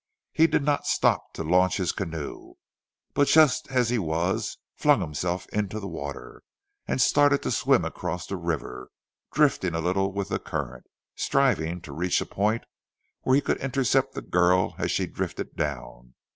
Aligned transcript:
He 0.33 0.47
did 0.47 0.63
not 0.63 0.87
stop 0.87 1.31
to 1.33 1.43
launch 1.43 1.77
his 1.77 1.91
canoe 1.91 2.55
but 3.13 3.27
just 3.27 3.67
as 3.69 3.89
he 3.89 3.99
was 3.99 4.57
flung 4.73 4.99
himself 4.99 5.45
into 5.49 5.79
the 5.79 5.87
water, 5.87 6.41
and 6.87 6.99
started 6.99 7.43
to 7.43 7.51
swim 7.51 7.85
across 7.85 8.25
the 8.25 8.35
river, 8.35 8.89
drifting 9.31 9.75
a 9.75 9.79
little 9.79 10.11
with 10.11 10.29
the 10.29 10.39
current, 10.39 10.87
striving 11.13 11.81
to 11.81 11.93
reach 11.93 12.19
a 12.19 12.25
point 12.25 12.63
where 13.21 13.35
he 13.35 13.41
could 13.43 13.57
intercept 13.57 14.15
the 14.15 14.23
girl 14.23 14.73
as 14.79 14.89
she 14.89 15.05
drifted 15.05 15.55
down. 15.55 16.15